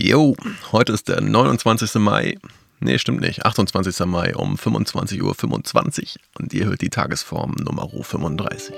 [0.00, 0.36] Jo,
[0.70, 1.96] heute ist der 29.
[1.96, 2.38] Mai.
[2.78, 3.44] Nee, stimmt nicht.
[3.44, 4.06] 28.
[4.06, 8.76] Mai um 25.25 Uhr 25 und ihr hört die Tagesform Nummer 35.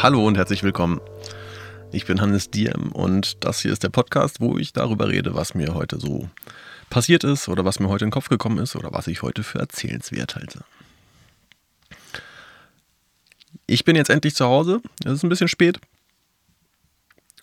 [0.00, 1.02] Hallo und herzlich willkommen.
[1.90, 5.54] Ich bin Hannes Diem und das hier ist der Podcast, wo ich darüber rede, was
[5.54, 6.30] mir heute so
[6.88, 9.42] passiert ist oder was mir heute in den Kopf gekommen ist oder was ich heute
[9.42, 10.64] für erzählenswert halte.
[13.72, 14.82] Ich bin jetzt endlich zu Hause.
[15.02, 15.80] Es ist ein bisschen spät.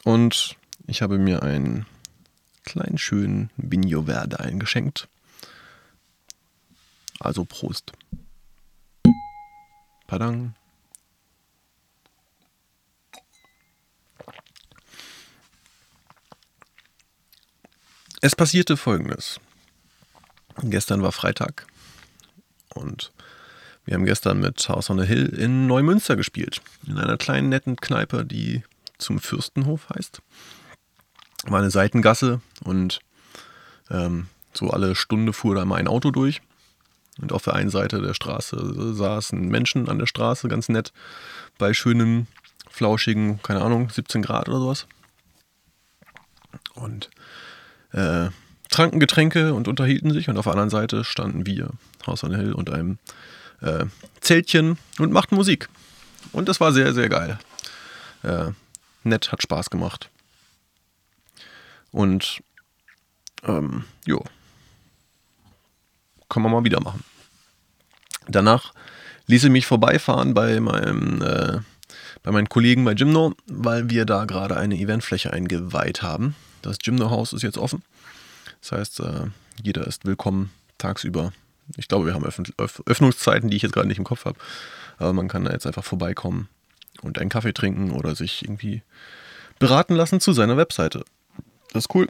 [0.04, 1.88] Und ich habe mir einen
[2.66, 5.08] kleinen schönen Vigno Verde eingeschenkt.
[7.20, 7.94] Also Prost.
[10.06, 10.54] Padang.
[18.22, 19.40] Es passierte folgendes.
[20.62, 21.66] Gestern war Freitag
[22.76, 23.12] und
[23.90, 26.62] wir haben gestern mit House on the Hill in Neumünster gespielt.
[26.86, 28.62] In einer kleinen netten Kneipe, die
[29.00, 30.22] zum Fürstenhof heißt.
[31.46, 33.00] War eine Seitengasse und
[33.90, 36.44] ähm, so alle Stunde fuhr da mal ein Auto durch.
[37.20, 40.94] Und auf der einen Seite der Straße saßen Menschen an der Straße, ganz nett,
[41.58, 42.28] bei schönen,
[42.70, 44.86] flauschigen, keine Ahnung, 17 Grad oder sowas.
[46.76, 47.10] Und
[47.94, 48.30] äh,
[48.70, 50.30] tranken Getränke und unterhielten sich.
[50.30, 51.72] Und auf der anderen Seite standen wir,
[52.06, 53.00] Haus on Hill, und einem
[53.62, 53.86] äh,
[54.22, 55.70] Zeltchen und machten Musik.
[56.32, 57.40] Und das war sehr, sehr geil.
[58.24, 58.52] Äh,
[59.04, 60.10] nett, hat Spaß gemacht.
[61.92, 62.42] Und
[63.44, 64.24] ähm, jo,
[66.30, 67.04] kann man mal wieder machen.
[68.28, 68.74] Danach
[69.28, 71.60] ließ ich mich vorbeifahren bei meinem äh,
[72.22, 76.36] bei meinen Kollegen bei Gymno, weil wir da gerade eine Eventfläche eingeweiht haben.
[76.62, 77.82] Das Gymno-Haus ist jetzt offen.
[78.62, 79.28] Das heißt, äh,
[79.64, 81.32] jeder ist willkommen tagsüber.
[81.78, 84.40] Ich glaube, wir haben Öffnungszeiten, die ich jetzt gerade nicht im Kopf habe.
[84.98, 86.50] Aber man kann da jetzt einfach vorbeikommen
[87.02, 88.84] und einen Kaffee trinken oder sich irgendwie
[89.60, 91.04] beraten lassen zu seiner Webseite.
[91.72, 92.10] Das ist cool.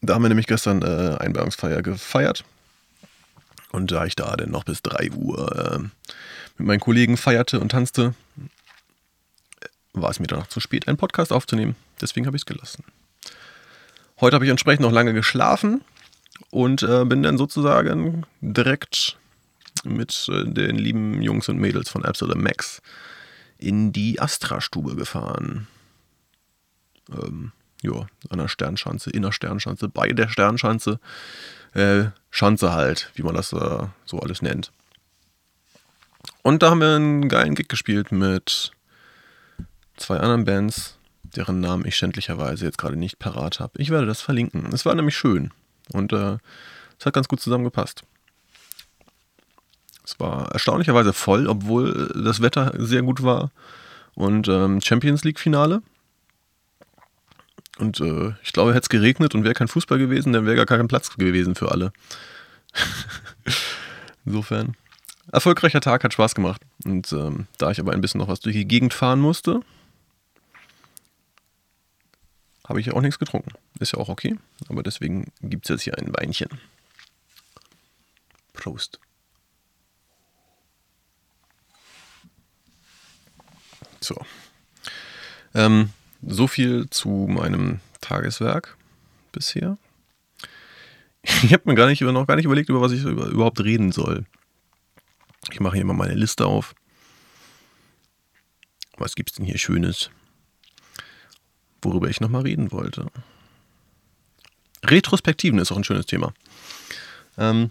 [0.00, 2.44] Da haben wir nämlich gestern äh, Einweihungsfeier gefeiert.
[3.70, 5.78] Und da ich da dann noch bis 3 Uhr äh,
[6.56, 8.14] mit meinen Kollegen feierte und tanzte,
[9.92, 11.76] war es mir danach zu spät, einen Podcast aufzunehmen.
[12.00, 12.84] Deswegen habe ich es gelassen.
[14.20, 15.82] Heute habe ich entsprechend noch lange geschlafen
[16.50, 19.18] und äh, bin dann sozusagen direkt
[19.84, 22.82] mit äh, den lieben Jungs und Mädels von Absolute Max
[23.58, 25.66] in die Astra-Stube gefahren.
[27.10, 31.00] Ähm, ja, an der Sternschanze, in der Sternschanze, bei der Sternschanze.
[31.74, 34.72] Äh, Schanze halt, wie man das äh, so alles nennt.
[36.42, 38.72] Und da haben wir einen geilen Gig gespielt mit
[39.96, 43.80] zwei anderen Bands, deren Namen ich schändlicherweise jetzt gerade nicht parat habe.
[43.80, 44.72] Ich werde das verlinken.
[44.72, 45.52] Es war nämlich schön
[45.92, 46.38] und äh,
[46.98, 48.02] es hat ganz gut zusammengepasst.
[50.04, 53.50] Es war erstaunlicherweise voll, obwohl das Wetter sehr gut war
[54.14, 55.82] und ähm, Champions League Finale.
[57.78, 60.66] Und äh, ich glaube, hätte es geregnet und wäre kein Fußball gewesen, dann wäre gar
[60.66, 61.92] kein Platz gewesen für alle.
[64.24, 64.74] Insofern.
[65.30, 66.62] Erfolgreicher Tag, hat Spaß gemacht.
[66.84, 69.60] Und ähm, da ich aber ein bisschen noch was durch die Gegend fahren musste,
[72.68, 73.52] habe ich auch nichts getrunken.
[73.80, 74.36] Ist ja auch okay.
[74.68, 76.48] Aber deswegen gibt es jetzt hier ein Weinchen.
[78.52, 79.00] Prost.
[84.00, 84.16] So.
[85.54, 85.90] Ähm,
[86.22, 88.76] so viel zu meinem Tageswerk
[89.32, 89.78] bisher.
[91.22, 94.24] Ich habe mir gar nicht, noch gar nicht überlegt, über was ich überhaupt reden soll.
[95.50, 96.74] Ich mache hier mal meine Liste auf.
[98.96, 100.10] Was gibt es denn hier Schönes?
[101.82, 103.06] Worüber ich nochmal reden wollte.
[104.84, 106.32] Retrospektiven ist auch ein schönes Thema.
[107.36, 107.70] Ähm,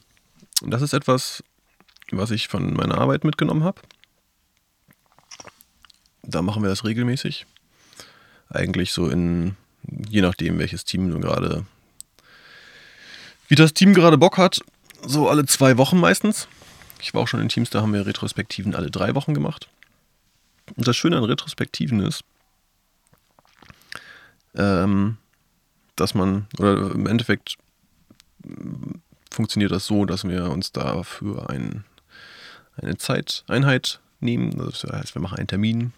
[0.62, 1.44] das ist etwas,
[2.12, 3.81] was ich von meiner Arbeit mitgenommen habe.
[6.23, 7.45] Da machen wir das regelmäßig.
[8.50, 11.66] Eigentlich so in, je nachdem, welches Team gerade,
[13.47, 14.59] wie das Team gerade Bock hat,
[15.06, 16.47] so alle zwei Wochen meistens.
[17.01, 19.69] Ich war auch schon in Teams, da haben wir Retrospektiven alle drei Wochen gemacht.
[20.75, 22.24] Und das Schöne an Retrospektiven ist,
[24.56, 25.18] ähm,
[25.96, 27.58] dass man, oder im Endeffekt
[29.32, 31.84] funktioniert das so, dass wir uns dafür ein,
[32.76, 34.58] eine Zeiteinheit nehmen.
[34.58, 35.94] Das heißt, wir machen einen Termin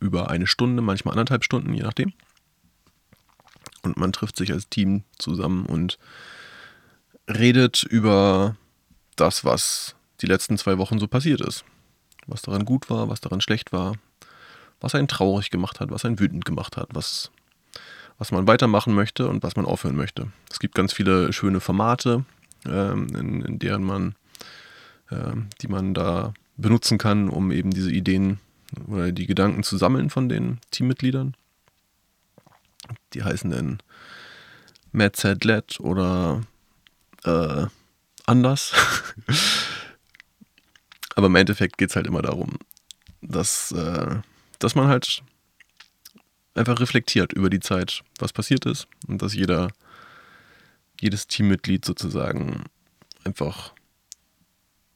[0.00, 2.12] über eine Stunde, manchmal anderthalb Stunden, je nachdem.
[3.82, 5.98] Und man trifft sich als Team zusammen und
[7.28, 8.56] redet über
[9.16, 11.64] das, was die letzten zwei Wochen so passiert ist.
[12.26, 13.94] Was daran gut war, was daran schlecht war,
[14.80, 17.30] was einen traurig gemacht hat, was einen wütend gemacht hat, was
[18.18, 20.28] was man weitermachen möchte und was man aufhören möchte.
[20.50, 22.24] Es gibt ganz viele schöne Formate,
[22.66, 24.14] ähm, in, in, deren man,
[25.10, 28.40] ähm, die man da benutzen kann, um eben diese Ideen
[28.86, 31.36] oder die Gedanken zu sammeln von den Teammitgliedern.
[33.14, 33.78] Die heißen dann
[34.92, 35.16] Mad
[35.80, 36.42] oder
[37.24, 37.66] äh,
[38.26, 38.72] anders.
[41.14, 42.58] Aber im Endeffekt geht es halt immer darum,
[43.22, 44.16] dass, äh,
[44.58, 45.22] dass man halt
[46.56, 49.68] einfach reflektiert über die Zeit, was passiert ist und dass jeder,
[51.00, 52.64] jedes Teammitglied sozusagen
[53.24, 53.72] einfach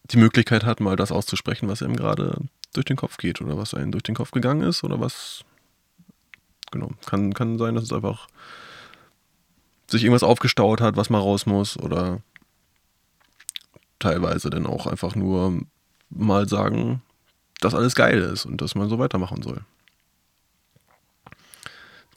[0.04, 2.36] die Möglichkeit hat, mal das auszusprechen, was ihm gerade
[2.72, 5.44] durch den Kopf geht oder was einem durch den Kopf gegangen ist oder was.
[6.72, 8.28] Genau, kann, kann sein, dass es einfach
[9.88, 12.22] sich irgendwas aufgestaut hat, was mal raus muss oder
[13.98, 15.60] teilweise dann auch einfach nur
[16.10, 17.02] mal sagen,
[17.60, 19.62] dass alles geil ist und dass man so weitermachen soll.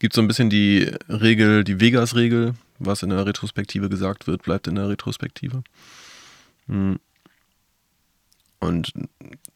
[0.03, 4.67] Gibt so ein bisschen die Regel, die Vegas-Regel, was in der Retrospektive gesagt wird, bleibt
[4.67, 5.63] in der Retrospektive.
[6.67, 6.99] Hm.
[8.59, 8.91] Und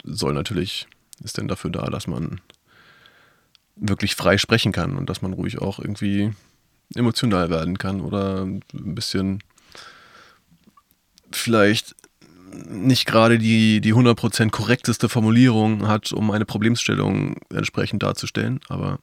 [0.06, 0.88] soll natürlich,
[1.22, 2.40] ist denn dafür da, dass man
[3.76, 6.32] wirklich frei sprechen kann und dass man ruhig auch irgendwie
[6.96, 9.44] emotional werden kann oder ein bisschen
[11.30, 11.94] vielleicht
[12.54, 19.00] nicht gerade die, die 100% korrekteste Formulierung hat, um eine Problemstellung entsprechend darzustellen, aber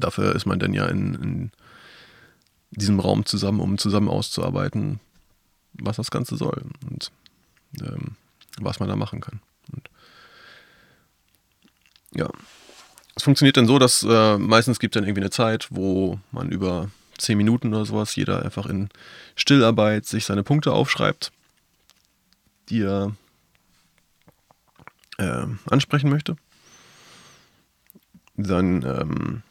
[0.00, 1.52] dafür ist man dann ja in, in
[2.70, 5.00] diesem Raum zusammen, um zusammen auszuarbeiten,
[5.74, 7.10] was das Ganze soll und
[7.80, 8.16] ähm,
[8.58, 9.40] was man da machen kann.
[9.72, 9.88] Und
[12.14, 12.28] ja,
[13.16, 16.50] es funktioniert dann so, dass äh, meistens gibt es dann irgendwie eine Zeit, wo man
[16.50, 18.88] über zehn Minuten oder sowas jeder einfach in
[19.36, 21.32] Stillarbeit sich seine Punkte aufschreibt,
[22.68, 23.14] die er
[25.18, 26.36] äh, ansprechen möchte.
[28.36, 29.42] Dann ähm,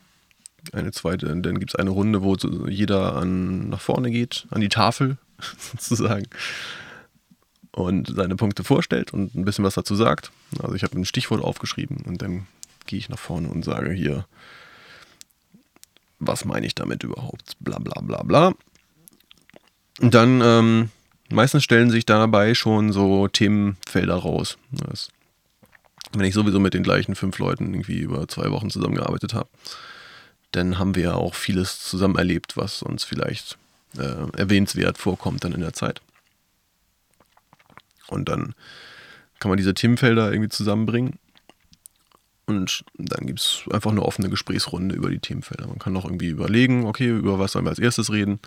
[0.73, 2.35] eine zweite, dann gibt es eine Runde, wo
[2.67, 5.17] jeder an, nach vorne geht, an die Tafel
[5.57, 6.27] sozusagen
[7.75, 10.31] und seine Punkte vorstellt und ein bisschen was dazu sagt.
[10.59, 12.47] Also ich habe ein Stichwort aufgeschrieben und dann
[12.85, 14.25] gehe ich nach vorne und sage hier,
[16.19, 17.57] was meine ich damit überhaupt?
[17.59, 18.53] Bla bla bla bla.
[19.99, 20.89] Und dann ähm,
[21.29, 24.57] meistens stellen sich dabei schon so Themenfelder raus.
[24.71, 25.09] Das,
[26.13, 29.49] wenn ich sowieso mit den gleichen fünf Leuten irgendwie über zwei Wochen zusammengearbeitet habe,
[30.53, 33.57] dann haben wir ja auch vieles zusammen erlebt, was uns vielleicht
[33.97, 36.01] äh, erwähnenswert vorkommt dann in der Zeit.
[38.07, 38.53] Und dann
[39.39, 41.19] kann man diese Themenfelder irgendwie zusammenbringen.
[42.45, 45.67] Und dann gibt es einfach eine offene Gesprächsrunde über die Themenfelder.
[45.67, 48.39] Man kann auch irgendwie überlegen, okay, über was sollen wir als erstes reden.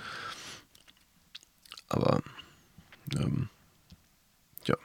[1.89, 2.23] Aber
[3.17, 3.49] ähm,
[4.67, 4.77] ja.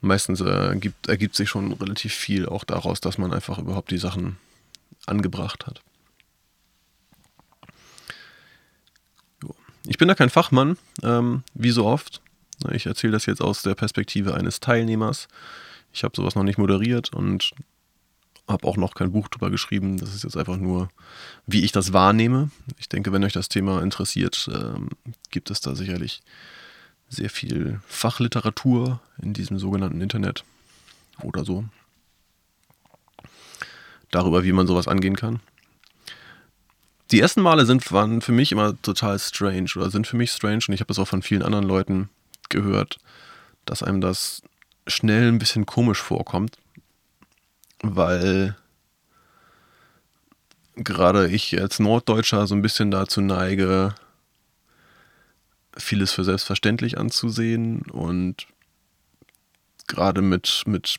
[0.00, 3.98] Meistens äh, gibt, ergibt sich schon relativ viel auch daraus, dass man einfach überhaupt die
[3.98, 4.36] Sachen
[5.06, 5.80] angebracht hat.
[9.86, 12.22] Ich bin da kein Fachmann, ähm, wie so oft.
[12.70, 15.28] Ich erzähle das jetzt aus der Perspektive eines Teilnehmers.
[15.92, 17.52] Ich habe sowas noch nicht moderiert und
[18.48, 19.98] habe auch noch kein Buch drüber geschrieben.
[19.98, 20.88] Das ist jetzt einfach nur,
[21.46, 22.50] wie ich das wahrnehme.
[22.78, 24.90] Ich denke, wenn euch das Thema interessiert, ähm,
[25.30, 26.22] gibt es da sicherlich
[27.08, 30.44] sehr viel Fachliteratur in diesem sogenannten Internet
[31.22, 31.64] oder so.
[34.14, 35.40] Darüber, wie man sowas angehen kann.
[37.10, 40.60] Die ersten Male sind, waren für mich immer total strange oder sind für mich strange
[40.68, 42.08] und ich habe das auch von vielen anderen Leuten
[42.48, 42.98] gehört,
[43.64, 44.42] dass einem das
[44.86, 46.58] schnell ein bisschen komisch vorkommt,
[47.82, 48.56] weil
[50.76, 53.94] gerade ich als Norddeutscher so ein bisschen dazu neige,
[55.76, 58.46] vieles für selbstverständlich anzusehen und
[59.88, 60.96] gerade mit, mit,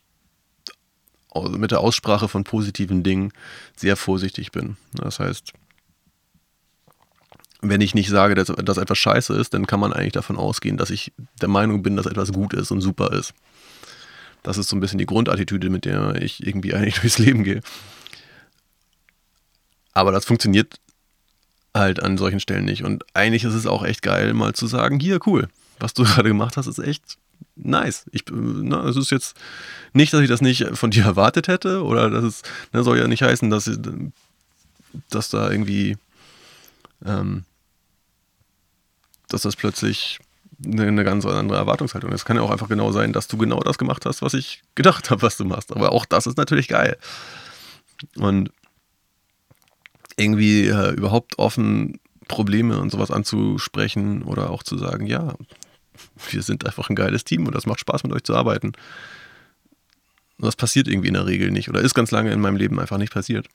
[1.44, 3.32] mit der Aussprache von positiven Dingen
[3.76, 4.78] sehr vorsichtig bin.
[4.94, 5.54] Das heißt,
[7.62, 10.78] wenn ich nicht sage, dass, dass etwas scheiße ist, dann kann man eigentlich davon ausgehen,
[10.78, 11.12] dass ich
[11.42, 13.34] der Meinung bin, dass etwas gut ist und super ist.
[14.44, 17.62] Das ist so ein bisschen die Grundattitüde, mit der ich irgendwie eigentlich durchs Leben gehe.
[19.94, 20.80] Aber das funktioniert
[21.74, 22.84] halt an solchen Stellen nicht.
[22.84, 25.48] Und eigentlich ist es auch echt geil, mal zu sagen, hier, cool,
[25.80, 27.18] was du gerade gemacht hast, ist echt
[27.56, 28.06] nice.
[28.12, 29.36] Ich, ne, es ist jetzt
[29.94, 33.08] nicht, dass ich das nicht von dir erwartet hätte oder das ist, ne, soll ja
[33.08, 33.70] nicht heißen, dass,
[35.10, 35.98] dass da irgendwie
[37.06, 37.44] ähm,
[39.30, 40.20] dass das plötzlich
[40.64, 42.22] eine, eine ganz andere Erwartungshaltung ist.
[42.22, 44.62] Es kann ja auch einfach genau sein, dass du genau das gemacht hast, was ich
[44.76, 45.74] gedacht habe, was du machst.
[45.74, 46.98] Aber auch das ist natürlich geil.
[48.16, 48.52] Und
[50.18, 55.36] irgendwie äh, überhaupt offen Probleme und sowas anzusprechen oder auch zu sagen, ja,
[56.30, 58.74] wir sind einfach ein geiles Team und das macht Spaß mit euch zu arbeiten.
[60.38, 62.98] Das passiert irgendwie in der Regel nicht oder ist ganz lange in meinem Leben einfach
[62.98, 63.48] nicht passiert.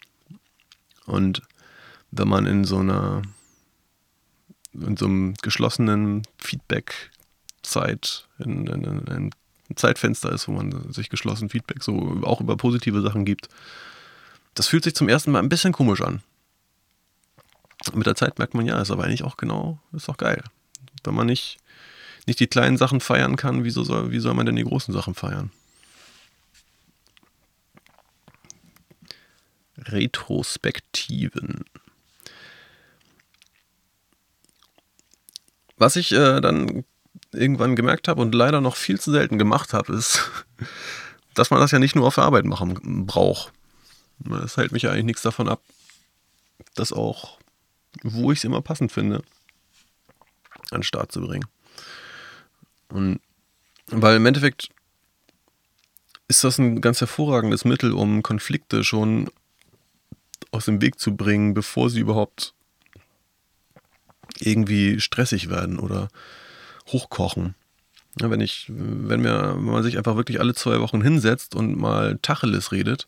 [1.06, 1.42] Und
[2.10, 3.22] wenn man in so einer
[4.72, 9.30] in so einem geschlossenen Feedback-Zeit, in, in, in,
[9.70, 13.48] ein Zeitfenster ist, wo man sich geschlossen Feedback so auch über positive Sachen gibt.
[14.54, 16.22] Das fühlt sich zum ersten Mal ein bisschen komisch an.
[17.94, 20.42] Mit der Zeit merkt man, ja, ist aber eigentlich auch genau, ist doch geil.
[21.04, 21.58] Wenn man nicht,
[22.26, 25.14] nicht die kleinen Sachen feiern kann, wieso soll, wie soll man denn die großen Sachen
[25.14, 25.50] feiern?
[29.78, 31.64] Retrospektiven.
[35.76, 36.84] Was ich äh, dann
[37.32, 40.30] irgendwann gemerkt habe und leider noch viel zu selten gemacht habe, ist,
[41.34, 43.52] dass man das ja nicht nur auf der Arbeit machen braucht.
[44.44, 45.62] Es hält mich ja eigentlich nichts davon ab,
[46.74, 47.38] das auch,
[48.02, 49.22] wo ich es immer passend finde,
[50.70, 51.46] an den Start zu bringen.
[52.90, 53.20] Und
[53.86, 54.68] weil im Endeffekt
[56.28, 59.30] ist das ein ganz hervorragendes Mittel, um Konflikte schon
[60.52, 62.54] aus dem Weg zu bringen, bevor sie überhaupt
[64.38, 66.08] irgendwie stressig werden oder
[66.88, 67.54] hochkochen.
[68.20, 71.76] Ja, wenn ich, wenn, mir, wenn man sich einfach wirklich alle zwei Wochen hinsetzt und
[71.76, 73.06] mal Tacheles redet,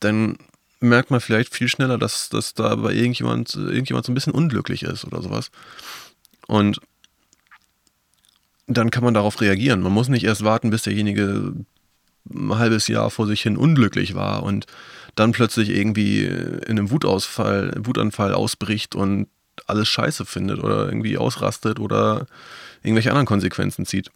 [0.00, 0.38] dann
[0.80, 4.82] merkt man vielleicht viel schneller, dass, dass da bei irgendjemand, irgendjemand so ein bisschen unglücklich
[4.82, 5.50] ist oder sowas.
[6.46, 6.80] Und
[8.66, 9.80] dann kann man darauf reagieren.
[9.80, 11.54] Man muss nicht erst warten, bis derjenige
[12.32, 14.66] ein halbes Jahr vor sich hin unglücklich war und
[15.14, 19.28] dann plötzlich irgendwie in einem Wutausfall, Wutanfall ausbricht und
[19.66, 22.26] alles scheiße findet oder irgendwie ausrastet oder
[22.82, 24.10] irgendwelche anderen Konsequenzen zieht.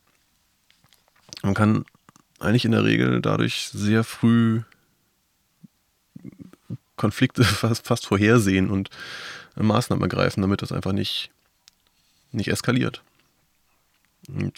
[1.42, 1.84] Man kann
[2.40, 4.62] eigentlich in der Regel dadurch sehr früh
[6.96, 8.90] Konflikte fast, fast vorhersehen und
[9.54, 11.30] Maßnahmen ergreifen, damit das einfach nicht,
[12.32, 13.02] nicht eskaliert.
[14.26, 14.52] Und,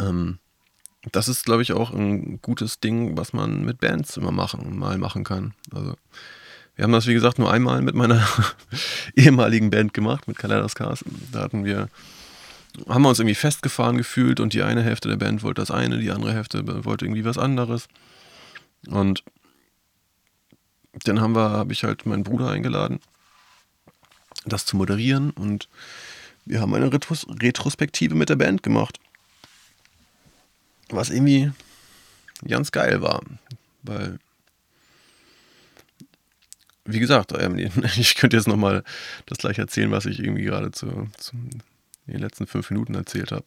[0.00, 0.38] ähm,
[1.12, 4.98] das ist, glaube ich, auch ein gutes Ding, was man mit Bands immer machen, mal
[4.98, 5.54] machen kann.
[5.70, 5.94] Also,
[6.76, 8.26] wir haben das, wie gesagt, nur einmal mit meiner
[9.14, 11.88] ehemaligen Band gemacht, mit Kaleidos Da hatten wir,
[12.88, 15.98] haben wir uns irgendwie festgefahren gefühlt und die eine Hälfte der Band wollte das eine,
[15.98, 17.86] die andere Hälfte wollte irgendwie was anderes.
[18.88, 19.22] Und
[21.04, 23.00] dann haben wir, habe ich halt meinen Bruder eingeladen,
[24.46, 25.68] das zu moderieren und
[26.44, 28.98] wir haben eine Retros Retrospektive mit der Band gemacht.
[30.88, 31.50] Was irgendwie
[32.46, 33.22] ganz geil war,
[33.82, 34.18] weil
[36.84, 37.56] wie gesagt, ähm,
[37.96, 38.84] ich könnte jetzt nochmal
[39.26, 41.36] das gleiche erzählen, was ich irgendwie gerade zu, zu
[42.06, 43.44] den letzten fünf Minuten erzählt habe.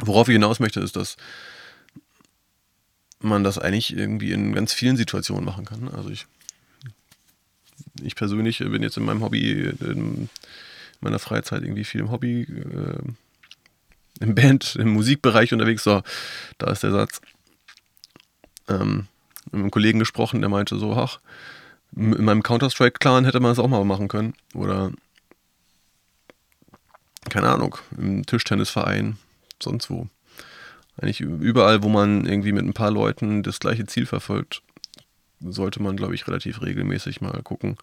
[0.00, 1.18] Worauf ich hinaus möchte, ist, dass
[3.20, 5.88] man das eigentlich irgendwie in ganz vielen Situationen machen kann.
[5.88, 6.26] Also ich,
[8.02, 10.28] ich persönlich bin jetzt in meinem Hobby, in
[11.00, 13.02] meiner Freizeit irgendwie viel im Hobby, äh,
[14.20, 15.84] im Band, im Musikbereich unterwegs.
[15.84, 16.02] So,
[16.58, 17.20] da ist der Satz.
[18.68, 19.06] Ähm,
[19.46, 21.18] mit einem Kollegen gesprochen, der meinte so, ach,
[21.96, 24.34] in meinem Counter-Strike-Clan hätte man das auch mal machen können.
[24.54, 24.92] Oder,
[27.28, 29.16] keine Ahnung, im Tischtennisverein,
[29.60, 30.06] sonst wo.
[31.00, 34.62] Eigentlich überall, wo man irgendwie mit ein paar Leuten das gleiche Ziel verfolgt,
[35.40, 37.76] sollte man, glaube ich, relativ regelmäßig mal gucken,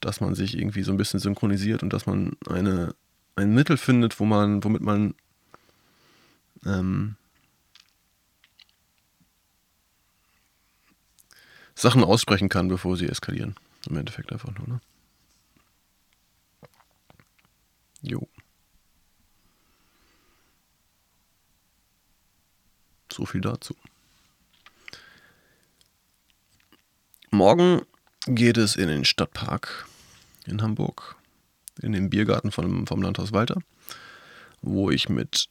[0.00, 2.94] dass man sich irgendwie so ein bisschen synchronisiert und dass man eine,
[3.36, 5.14] ein Mittel findet, wo man, womit man
[6.64, 7.16] ähm,
[11.74, 13.56] Sachen aussprechen kann, bevor sie eskalieren.
[13.88, 14.80] Im Endeffekt einfach nur, ne?
[18.02, 18.28] Jo.
[23.12, 23.74] So viel dazu.
[27.34, 27.80] Morgen
[28.26, 29.88] geht es in den Stadtpark
[30.44, 31.16] in Hamburg,
[31.80, 33.62] in den Biergarten vom, vom Landhaus Walter,
[34.60, 35.48] wo ich mit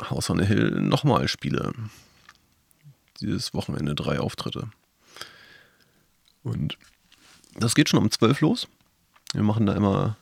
[0.00, 1.72] House on the Hill nochmal spiele.
[3.20, 4.70] Dieses Wochenende drei Auftritte.
[6.44, 6.78] Und
[7.56, 8.68] das geht schon um 12 los.
[9.32, 10.16] Wir machen da immer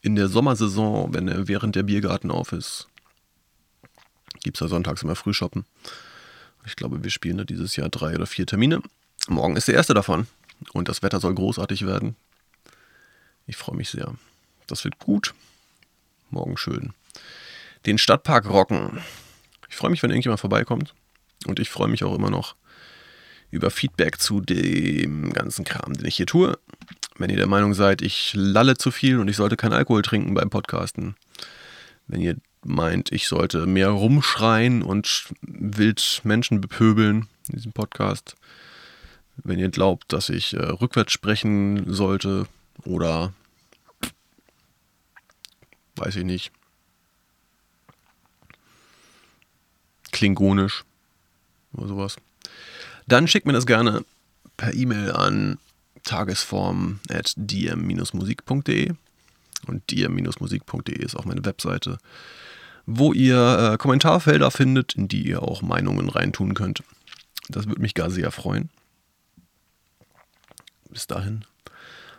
[0.00, 2.88] in der Sommersaison, wenn er während der Biergarten auf ist,
[4.42, 5.66] gibt es da sonntags immer Frühshoppen.
[6.64, 8.80] Ich glaube, wir spielen da dieses Jahr drei oder vier Termine.
[9.28, 10.26] Morgen ist der erste davon.
[10.72, 12.16] Und das Wetter soll großartig werden.
[13.46, 14.14] Ich freue mich sehr.
[14.66, 15.34] Das wird gut.
[16.30, 16.92] Morgen schön.
[17.86, 19.00] Den Stadtpark rocken.
[19.68, 20.94] Ich freue mich, wenn irgendjemand vorbeikommt.
[21.46, 22.54] Und ich freue mich auch immer noch,
[23.50, 26.58] über Feedback zu dem ganzen Kram, den ich hier tue.
[27.18, 30.34] Wenn ihr der Meinung seid, ich lalle zu viel und ich sollte keinen Alkohol trinken
[30.34, 31.16] beim Podcasten.
[32.06, 38.36] Wenn ihr meint, ich sollte mehr rumschreien und wild Menschen bepöbeln in diesem Podcast.
[39.36, 42.46] Wenn ihr glaubt, dass ich äh, rückwärts sprechen sollte
[42.84, 43.32] oder
[45.96, 46.52] weiß ich nicht.
[50.10, 50.84] Klingonisch
[51.72, 52.16] oder sowas.
[53.06, 54.04] Dann schickt mir das gerne
[54.56, 55.58] per E-Mail an
[56.04, 58.92] tagesform.dm-musik.de.
[59.66, 61.98] Und dir-musik.de ist auch meine Webseite,
[62.84, 66.82] wo ihr äh, Kommentarfelder findet, in die ihr auch Meinungen reintun könnt.
[67.48, 68.70] Das würde mich gar sehr freuen.
[70.92, 71.44] Bis dahin.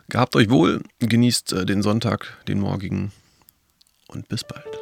[0.09, 3.11] Gehabt euch wohl, genießt äh, den Sonntag, den morgigen
[4.07, 4.72] und bis bald.